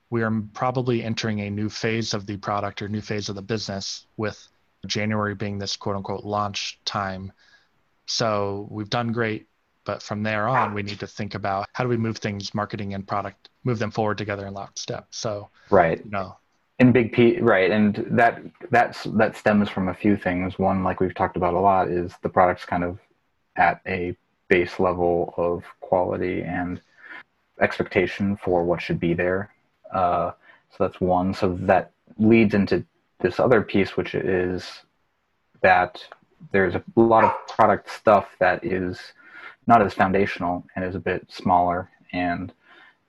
we 0.09 0.21
are 0.23 0.43
probably 0.53 1.03
entering 1.03 1.39
a 1.41 1.49
new 1.49 1.69
phase 1.69 2.13
of 2.13 2.25
the 2.25 2.35
product 2.35 2.81
or 2.81 2.89
new 2.89 3.01
phase 3.01 3.29
of 3.29 3.35
the 3.35 3.41
business 3.41 4.05
with 4.17 4.45
January 4.87 5.35
being 5.35 5.59
this 5.59 5.75
quote 5.75 5.95
unquote 5.95 6.23
launch 6.23 6.79
time. 6.85 7.31
So 8.05 8.67
we've 8.71 8.89
done 8.89 9.11
great, 9.11 9.47
but 9.83 10.01
from 10.01 10.23
there 10.23 10.47
on, 10.47 10.73
we 10.73 10.83
need 10.83 10.99
to 10.99 11.07
think 11.07 11.35
about 11.35 11.67
how 11.73 11.83
do 11.83 11.89
we 11.89 11.97
move 11.97 12.17
things, 12.17 12.53
marketing 12.53 12.93
and 12.93 13.07
product, 13.07 13.49
move 13.63 13.79
them 13.79 13.91
forward 13.91 14.17
together 14.17 14.47
in 14.47 14.53
lockstep. 14.53 15.07
So, 15.11 15.49
right. 15.69 16.03
You 16.03 16.11
know, 16.11 16.37
in 16.79 16.91
big 16.91 17.11
P, 17.11 17.39
right, 17.39 17.71
and 17.71 18.05
that 18.11 18.41
that's 18.69 19.03
that 19.03 19.35
stems 19.35 19.69
from 19.69 19.87
a 19.87 19.93
few 19.93 20.15
things. 20.15 20.59
One, 20.59 20.83
like 20.83 20.99
we've 20.99 21.15
talked 21.15 21.35
about 21.35 21.53
a 21.53 21.59
lot, 21.59 21.89
is 21.89 22.13
the 22.21 22.29
product's 22.29 22.65
kind 22.65 22.83
of 22.83 22.99
at 23.55 23.81
a 23.87 24.15
base 24.47 24.79
level 24.79 25.33
of 25.37 25.63
quality 25.81 26.43
and 26.43 26.79
expectation 27.59 28.37
for 28.37 28.63
what 28.63 28.81
should 28.81 28.99
be 28.99 29.13
there. 29.13 29.51
Uh, 29.91 30.31
so 30.69 30.87
that's 30.87 31.01
one. 31.01 31.33
So 31.33 31.57
that 31.61 31.91
leads 32.17 32.53
into 32.53 32.85
this 33.19 33.39
other 33.39 33.61
piece, 33.61 33.97
which 33.97 34.15
is 34.15 34.81
that 35.61 36.03
there's 36.51 36.75
a 36.75 36.83
lot 36.95 37.23
of 37.23 37.33
product 37.47 37.89
stuff 37.89 38.27
that 38.39 38.63
is 38.63 38.99
not 39.65 39.81
as 39.81 39.93
foundational 39.93 40.63
and 40.75 40.85
is 40.85 40.95
a 40.95 40.99
bit 40.99 41.25
smaller 41.29 41.89
and 42.13 42.53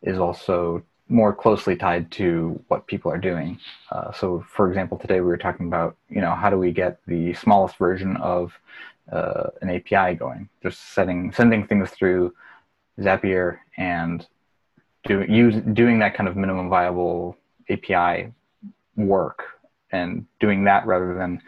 is 0.02 0.18
also 0.18 0.82
more 1.08 1.32
closely 1.34 1.74
tied 1.74 2.10
to 2.10 2.62
what 2.68 2.86
people 2.86 3.10
are 3.10 3.18
doing. 3.18 3.58
Uh, 3.90 4.12
so, 4.12 4.44
for 4.48 4.68
example, 4.68 4.98
today 4.98 5.20
we 5.20 5.26
were 5.26 5.38
talking 5.38 5.66
about, 5.66 5.96
you 6.10 6.20
know, 6.20 6.34
how 6.34 6.50
do 6.50 6.58
we 6.58 6.70
get 6.70 6.98
the 7.06 7.32
smallest 7.34 7.76
version 7.76 8.16
of 8.18 8.52
uh, 9.10 9.44
an 9.62 9.70
API 9.70 10.16
going? 10.16 10.48
Just 10.62 10.92
setting 10.92 11.32
sending 11.32 11.66
things 11.66 11.90
through 11.90 12.34
Zapier 12.98 13.58
and 13.76 14.26
doing 15.04 15.32
use 15.32 15.54
doing 15.72 15.98
that 16.00 16.14
kind 16.14 16.28
of 16.28 16.36
minimum 16.36 16.68
viable 16.68 17.36
API 17.70 18.32
work 18.96 19.57
and 19.92 20.26
doing 20.40 20.64
that 20.64 20.86
rather 20.86 21.14
than 21.14 21.42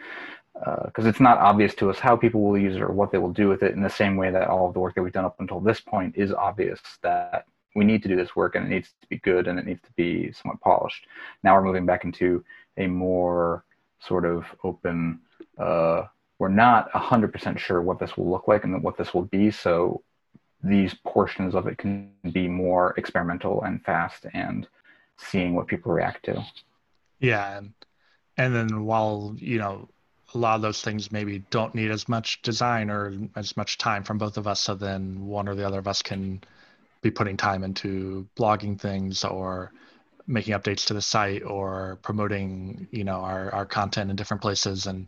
because 0.85 1.05
uh, 1.05 1.09
it's 1.09 1.19
not 1.19 1.39
obvious 1.39 1.73
to 1.73 1.89
us 1.89 1.97
how 1.97 2.15
people 2.15 2.41
will 2.41 2.57
use 2.57 2.75
it 2.75 2.81
or 2.81 2.91
what 2.91 3.11
they 3.11 3.17
will 3.17 3.31
do 3.31 3.47
with 3.47 3.63
it 3.63 3.73
in 3.73 3.81
the 3.81 3.89
same 3.89 4.15
way 4.15 4.29
that 4.29 4.47
all 4.47 4.67
of 4.67 4.73
the 4.73 4.79
work 4.79 4.93
that 4.93 5.01
we've 5.01 5.13
done 5.13 5.25
up 5.25 5.39
until 5.39 5.59
this 5.59 5.79
point 5.79 6.15
is 6.15 6.31
obvious 6.31 6.79
that 7.01 7.45
we 7.75 7.85
need 7.85 8.03
to 8.03 8.09
do 8.09 8.15
this 8.15 8.35
work 8.35 8.55
and 8.55 8.65
it 8.65 8.69
needs 8.69 8.89
to 9.01 9.07
be 9.07 9.17
good 9.19 9.47
and 9.47 9.57
it 9.57 9.65
needs 9.65 9.81
to 9.81 9.91
be 9.95 10.31
somewhat 10.33 10.59
polished. 10.61 11.07
Now 11.43 11.55
we're 11.55 11.63
moving 11.63 11.85
back 11.85 12.03
into 12.03 12.43
a 12.77 12.87
more 12.87 13.63
sort 13.99 14.25
of 14.25 14.45
open, 14.63 15.21
uh, 15.57 16.03
we're 16.37 16.49
not 16.49 16.91
100% 16.91 17.57
sure 17.57 17.81
what 17.81 17.99
this 17.99 18.17
will 18.17 18.29
look 18.29 18.47
like 18.47 18.63
and 18.63 18.83
what 18.83 18.97
this 18.97 19.13
will 19.13 19.23
be. 19.23 19.51
So 19.51 20.03
these 20.63 20.93
portions 21.05 21.55
of 21.55 21.67
it 21.67 21.77
can 21.77 22.11
be 22.31 22.47
more 22.47 22.93
experimental 22.97 23.63
and 23.63 23.83
fast 23.83 24.25
and 24.33 24.67
seeing 25.17 25.55
what 25.55 25.67
people 25.67 25.91
react 25.91 26.25
to. 26.25 26.43
Yeah. 27.19 27.57
And, 27.57 27.73
and 28.37 28.55
then 28.55 28.85
while, 28.85 29.35
you 29.37 29.59
know, 29.59 29.89
a 30.33 30.37
lot 30.37 30.55
of 30.55 30.61
those 30.61 30.81
things 30.81 31.11
maybe 31.11 31.39
don't 31.49 31.75
need 31.75 31.91
as 31.91 32.07
much 32.07 32.41
design 32.41 32.89
or 32.89 33.13
as 33.35 33.57
much 33.57 33.77
time 33.77 34.03
from 34.03 34.17
both 34.17 34.37
of 34.37 34.47
us. 34.47 34.61
So 34.61 34.75
then 34.75 35.25
one 35.25 35.49
or 35.49 35.55
the 35.55 35.67
other 35.67 35.79
of 35.79 35.87
us 35.87 36.01
can 36.01 36.41
be 37.01 37.11
putting 37.11 37.35
time 37.35 37.63
into 37.63 38.27
blogging 38.37 38.79
things 38.79 39.25
or 39.25 39.71
making 40.27 40.53
updates 40.53 40.85
to 40.87 40.93
the 40.93 41.01
site 41.01 41.43
or 41.43 41.99
promoting 42.03 42.87
you 42.91 43.03
know 43.03 43.19
our, 43.21 43.53
our 43.53 43.65
content 43.65 44.09
in 44.09 44.15
different 44.15 44.41
places 44.41 44.85
and 44.85 45.07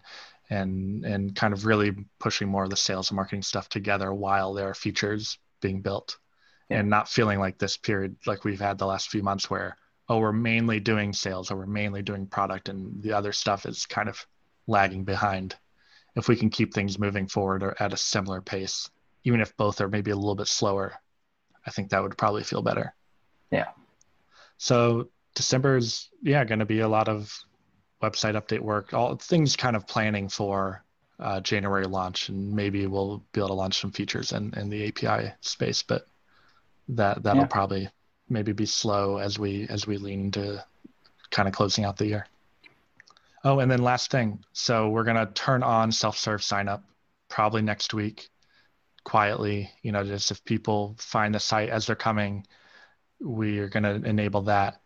and 0.50 1.06
and 1.06 1.36
kind 1.36 1.54
of 1.54 1.66
really 1.66 1.92
pushing 2.20 2.48
more 2.48 2.64
of 2.64 2.70
the 2.70 2.76
sales 2.76 3.10
and 3.10 3.16
marketing 3.16 3.44
stuff 3.44 3.70
together 3.70 4.14
while 4.14 4.54
there 4.54 4.68
are 4.68 4.74
features 4.74 5.38
being 5.62 5.82
built 5.82 6.18
yeah. 6.70 6.80
and 6.80 6.90
not 6.90 7.08
feeling 7.08 7.40
like 7.40 7.58
this 7.58 7.78
period 7.78 8.16
like 8.26 8.44
we've 8.44 8.60
had 8.60 8.78
the 8.78 8.86
last 8.86 9.10
few 9.10 9.24
months 9.24 9.50
where 9.50 9.78
oh 10.10 10.20
we're 10.20 10.32
mainly 10.32 10.80
doing 10.80 11.14
sales 11.14 11.52
or 11.52 11.58
we're 11.58 11.66
mainly 11.66 12.02
doing 12.02 12.26
product 12.28 12.70
and 12.70 13.02
the 13.02 13.14
other 13.14 13.32
stuff 13.32 13.66
is 13.66 13.86
kind 13.86 14.10
of 14.10 14.26
lagging 14.68 15.04
behind 15.04 15.56
if 16.16 16.28
we 16.28 16.36
can 16.36 16.50
keep 16.50 16.74
things 16.74 17.00
moving 17.00 17.28
forward 17.28 17.64
or 17.64 17.76
at 17.80 17.94
a 17.94 17.98
similar 17.98 18.42
pace 18.42 18.90
even 19.24 19.40
if 19.40 19.56
both 19.58 19.82
are 19.82 19.90
maybe 19.90 20.12
a 20.12 20.16
little 20.16 20.36
bit 20.36 20.48
slower 20.48 20.94
I 21.66 21.72
think 21.72 21.90
that 21.90 22.02
would 22.02 22.18
probably 22.18 22.44
feel 22.44 22.62
better. 22.62 22.94
Yeah. 23.52 23.70
So 24.58 25.10
December 25.36 25.78
is 25.78 26.10
yeah 26.22 26.44
going 26.46 26.60
to 26.60 26.66
be 26.66 26.80
a 26.80 26.88
lot 26.88 27.08
of 27.08 27.34
website 28.02 28.36
update 28.36 28.60
work, 28.60 28.94
all 28.94 29.16
things 29.16 29.56
kind 29.56 29.76
of 29.76 29.88
planning 29.88 30.28
for 30.30 30.84
uh, 31.20 31.40
January 31.40 31.86
launch, 31.86 32.30
and 32.30 32.54
maybe 32.54 32.86
we'll 32.88 33.24
be 33.32 33.40
able 33.40 33.50
to 33.50 33.54
launch 33.54 33.80
some 33.80 33.92
features 33.92 34.34
in, 34.34 34.54
in 34.58 34.70
the 34.70 34.88
API 34.88 35.34
space, 35.42 35.84
but 35.84 36.08
that 36.90 37.24
that'll 37.24 37.44
yeah. 37.44 37.48
probably 37.48 37.90
maybe 38.34 38.52
be 38.52 38.66
slow 38.66 39.18
as 39.18 39.40
we 39.40 39.68
as 39.70 39.88
we 39.88 39.98
lean 39.98 40.32
to 40.32 40.66
kind 41.32 41.48
of 41.48 41.54
closing 41.54 41.86
out 41.86 41.98
the 41.98 42.08
year. 42.08 42.28
Oh, 43.46 43.60
and 43.60 43.70
then 43.70 43.82
last 43.82 44.12
thing, 44.12 44.44
so 44.54 44.90
we're 44.90 45.04
gonna 45.04 45.30
turn 45.34 45.64
on 45.64 45.92
self-serve 45.92 46.44
sign 46.44 46.68
up 46.68 46.84
probably 47.30 47.62
next 47.62 47.94
week 47.94 48.30
quietly. 49.04 49.72
You 49.82 49.92
know 49.92 50.04
just 50.04 50.32
if 50.32 50.44
people 50.44 50.96
find 50.98 51.34
the 51.34 51.40
site 51.40 51.70
as 51.70 51.86
they're 51.86 51.96
coming 51.96 52.46
we 53.24 53.60
are 53.60 53.70
to 53.70 54.02
enable 54.08 54.44
that. 54.44 54.82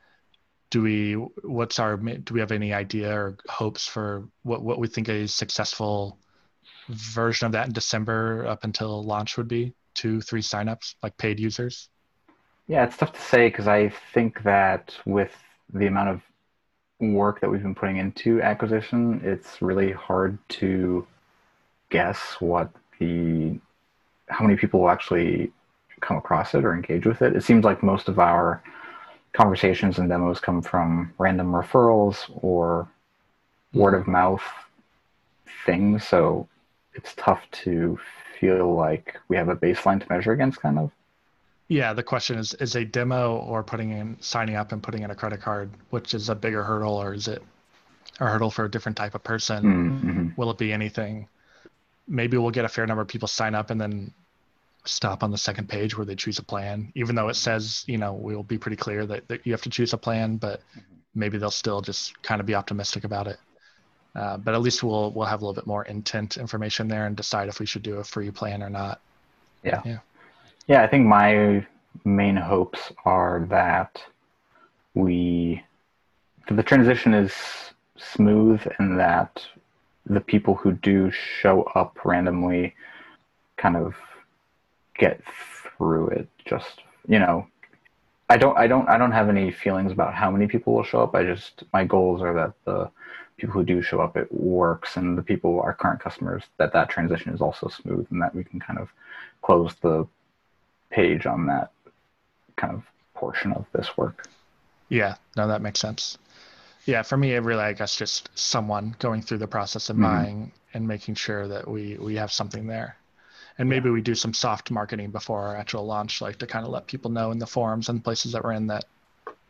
Do 0.69 0.81
we 0.81 1.13
what's 1.13 1.79
our 1.79 1.97
do 1.97 2.33
we 2.33 2.39
have 2.39 2.51
any 2.51 2.73
idea 2.73 3.11
or 3.17 3.37
hopes 3.47 3.87
for 3.87 4.27
what 4.43 4.61
what 4.61 4.79
we 4.79 4.87
think 4.87 5.07
a 5.07 5.27
successful 5.27 6.19
version 6.89 7.45
of 7.45 7.53
that 7.53 7.67
in 7.67 7.73
december 7.73 8.45
up 8.45 8.63
until 8.63 9.03
launch 9.03 9.37
would 9.37 9.47
be? 9.47 9.73
Two 9.93 10.21
three 10.21 10.41
signups 10.41 10.95
like 11.01 11.17
paid 11.17 11.39
users 11.39 11.89
yeah 12.67 12.83
it's 12.83 12.97
tough 12.97 13.13
to 13.13 13.21
say 13.21 13.47
because 13.47 13.67
i 13.67 13.89
think 14.13 14.43
that 14.43 14.95
with 15.05 15.35
the 15.73 15.87
amount 15.87 16.09
of 16.09 16.21
work 16.99 17.39
that 17.41 17.49
we've 17.49 17.61
been 17.61 17.75
putting 17.75 17.97
into 17.97 18.41
acquisition 18.41 19.21
it's 19.23 19.61
really 19.61 19.91
hard 19.91 20.37
to 20.49 21.05
guess 21.89 22.37
what 22.39 22.69
the 22.99 23.59
how 24.29 24.43
many 24.45 24.57
people 24.57 24.81
will 24.81 24.89
actually 24.89 25.51
come 26.01 26.17
across 26.17 26.53
it 26.53 26.63
or 26.63 26.73
engage 26.73 27.05
with 27.05 27.21
it. 27.21 27.35
It 27.35 27.43
seems 27.43 27.63
like 27.63 27.81
most 27.81 28.07
of 28.07 28.19
our 28.19 28.61
conversations 29.33 29.99
and 29.99 30.09
demos 30.09 30.39
come 30.39 30.61
from 30.61 31.13
random 31.17 31.51
referrals 31.51 32.29
or 32.41 32.87
word 33.73 33.93
of 33.93 34.07
mouth 34.07 34.43
things. 35.65 36.07
So 36.07 36.47
it's 36.93 37.13
tough 37.15 37.43
to 37.63 37.99
feel 38.39 38.73
like 38.73 39.19
we 39.27 39.37
have 39.37 39.49
a 39.49 39.55
baseline 39.55 39.99
to 39.99 40.11
measure 40.11 40.31
against, 40.31 40.61
kind 40.61 40.79
of. 40.79 40.91
Yeah, 41.69 41.93
the 41.93 42.03
question 42.03 42.37
is: 42.37 42.53
is 42.55 42.75
a 42.75 42.85
demo 42.85 43.37
or 43.37 43.63
putting 43.63 43.91
in 43.91 44.17
signing 44.21 44.55
up 44.55 44.71
and 44.71 44.81
putting 44.81 45.03
in 45.03 45.11
a 45.11 45.15
credit 45.15 45.41
card, 45.41 45.69
which 45.89 46.13
is 46.13 46.29
a 46.29 46.35
bigger 46.35 46.63
hurdle, 46.63 46.95
or 46.95 47.13
is 47.13 47.27
it 47.27 47.43
a 48.19 48.25
hurdle 48.25 48.51
for 48.51 48.65
a 48.65 48.71
different 48.71 48.97
type 48.97 49.15
of 49.15 49.23
person? 49.23 49.63
Mm-hmm. 49.63 50.27
Will 50.37 50.49
it 50.51 50.57
be 50.57 50.71
anything? 50.71 51.27
maybe 52.07 52.37
we'll 52.37 52.51
get 52.51 52.65
a 52.65 52.69
fair 52.69 52.87
number 52.87 53.01
of 53.01 53.07
people 53.07 53.27
sign 53.27 53.53
up 53.53 53.69
and 53.69 53.79
then 53.79 54.13
stop 54.85 55.23
on 55.23 55.31
the 55.31 55.37
second 55.37 55.67
page 55.67 55.97
where 55.97 56.05
they 56.05 56.15
choose 56.15 56.39
a 56.39 56.43
plan, 56.43 56.91
even 56.95 57.15
though 57.15 57.27
it 57.27 57.35
says, 57.35 57.83
you 57.87 57.97
know, 57.97 58.13
we'll 58.13 58.43
be 58.43 58.57
pretty 58.57 58.77
clear 58.77 59.05
that, 59.05 59.27
that 59.27 59.45
you 59.45 59.51
have 59.51 59.61
to 59.61 59.69
choose 59.69 59.91
a 59.93 59.97
plan, 59.97 60.37
but 60.37 60.61
maybe 61.13 61.37
they'll 61.37 61.51
still 61.51 61.81
just 61.81 62.21
kind 62.21 62.39
of 62.39 62.47
be 62.47 62.55
optimistic 62.55 63.03
about 63.03 63.27
it. 63.27 63.37
Uh, 64.15 64.37
but 64.37 64.55
at 64.55 64.61
least 64.61 64.81
we'll 64.81 65.11
we'll 65.11 65.27
have 65.27 65.41
a 65.41 65.45
little 65.45 65.53
bit 65.53 65.67
more 65.67 65.83
intent 65.83 66.37
information 66.37 66.87
there 66.87 67.05
and 67.05 67.15
decide 67.15 67.49
if 67.49 67.59
we 67.59 67.67
should 67.67 67.83
do 67.83 67.97
a 67.97 68.03
free 68.03 68.31
plan 68.31 68.63
or 68.63 68.69
not. 68.69 68.99
Yeah. 69.63 69.81
Yeah. 69.85 69.97
Yeah, 70.67 70.83
I 70.83 70.87
think 70.87 71.05
my 71.05 71.65
main 72.03 72.35
hopes 72.35 72.91
are 73.05 73.45
that 73.49 74.01
we 74.93 75.63
the 76.49 76.63
transition 76.63 77.13
is 77.13 77.33
smooth 77.97 78.61
and 78.77 78.99
that 78.99 79.45
the 80.05 80.21
people 80.21 80.55
who 80.55 80.71
do 80.73 81.09
show 81.11 81.63
up 81.75 81.97
randomly 82.05 82.75
kind 83.57 83.75
of 83.75 83.95
get 84.97 85.21
through 85.77 86.07
it 86.09 86.27
just 86.45 86.81
you 87.07 87.19
know. 87.19 87.47
I 88.29 88.35
don't 88.35 88.57
i 88.57 88.67
don't 88.67 88.89
i 88.89 88.97
don't 88.97 89.13
have 89.13 89.29
any 89.29 89.51
feelings 89.51 89.93
about 89.93 90.13
how 90.13 90.29
many 90.29 90.47
people 90.47 90.73
will 90.73 90.83
show 90.83 91.01
up. 91.01 91.15
I 91.15 91.23
just 91.23 91.63
my 91.71 91.85
goals 91.85 92.21
are 92.21 92.33
that 92.33 92.53
the 92.65 92.89
people 93.37 93.53
who 93.53 93.63
do 93.63 93.81
show 93.81 94.01
up 94.01 94.17
it 94.17 94.29
works 94.33 94.97
and 94.97 95.17
the 95.17 95.23
people 95.23 95.61
our 95.61 95.73
current 95.73 96.01
customers 96.01 96.43
that 96.57 96.73
that 96.73 96.89
transition 96.89 97.33
is 97.33 97.39
also 97.39 97.69
smooth 97.69 98.05
and 98.11 98.21
that 98.21 98.35
we 98.35 98.43
can 98.43 98.59
kind 98.59 98.79
of 98.79 98.89
close 99.41 99.73
the 99.81 100.05
page 100.89 101.25
on 101.25 101.45
that 101.47 101.71
kind 102.55 102.73
of 102.73 102.83
portion 103.13 103.51
of 103.51 103.65
this 103.73 103.97
work 103.97 104.27
yeah 104.89 105.15
no 105.35 105.47
that 105.47 105.61
makes 105.61 105.79
sense 105.79 106.17
yeah, 106.87 107.01
for 107.01 107.17
me, 107.17 107.33
it 107.33 107.39
really, 107.39 107.63
I 107.63 107.73
guess, 107.73 107.97
just 107.97 108.29
someone 108.33 108.95
going 108.97 109.21
through 109.21 109.39
the 109.39 109.47
process 109.47 109.89
of 109.89 109.97
mm-hmm. 109.97 110.05
buying 110.05 110.51
and 110.73 110.87
making 110.87 111.15
sure 111.15 111.47
that 111.47 111.67
we 111.67 111.97
we 111.97 112.15
have 112.15 112.31
something 112.31 112.65
there, 112.65 112.95
and 113.57 113.67
maybe 113.67 113.89
yeah. 113.89 113.93
we 113.93 114.01
do 114.01 114.15
some 114.15 114.33
soft 114.33 114.71
marketing 114.71 115.11
before 115.11 115.47
our 115.47 115.57
actual 115.57 115.85
launch, 115.85 116.21
like 116.21 116.37
to 116.37 116.47
kind 116.47 116.65
of 116.65 116.71
let 116.71 116.87
people 116.87 117.11
know 117.11 117.31
in 117.31 117.39
the 117.39 117.45
forums 117.45 117.89
and 117.89 118.03
places 118.03 118.31
that 118.31 118.43
we're 118.43 118.53
in 118.53 118.67
that 118.67 118.85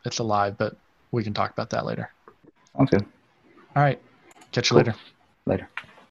it's 0.04 0.18
alive. 0.18 0.58
But 0.58 0.76
we 1.12 1.24
can 1.24 1.36
talk 1.36 1.52
about 1.52 1.70
that 1.70 1.86
later. 1.86 2.12
Sounds 2.76 2.90
good. 2.90 3.06
All 3.76 3.84
right, 3.84 4.02
catch 4.52 4.72
you 4.72 4.76
cool. 4.76 4.80
later. 4.80 4.96
Later. 5.46 5.70